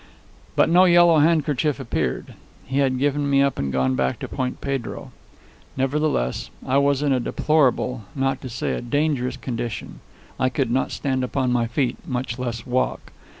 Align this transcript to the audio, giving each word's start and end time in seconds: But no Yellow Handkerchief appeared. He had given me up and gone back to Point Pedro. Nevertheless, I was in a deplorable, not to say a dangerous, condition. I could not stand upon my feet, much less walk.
But 0.55 0.67
no 0.67 0.85
Yellow 0.85 1.19
Handkerchief 1.19 1.79
appeared. 1.79 2.33
He 2.65 2.79
had 2.79 2.97
given 2.97 3.29
me 3.29 3.43
up 3.43 3.59
and 3.59 3.71
gone 3.71 3.93
back 3.93 4.17
to 4.17 4.27
Point 4.27 4.59
Pedro. 4.59 5.11
Nevertheless, 5.77 6.49
I 6.65 6.79
was 6.79 7.03
in 7.03 7.13
a 7.13 7.19
deplorable, 7.19 8.05
not 8.15 8.41
to 8.41 8.49
say 8.49 8.71
a 8.73 8.81
dangerous, 8.81 9.37
condition. 9.37 9.99
I 10.39 10.49
could 10.49 10.71
not 10.71 10.91
stand 10.91 11.23
upon 11.23 11.51
my 11.51 11.67
feet, 11.67 11.97
much 12.07 12.39
less 12.39 12.65
walk. 12.65 13.11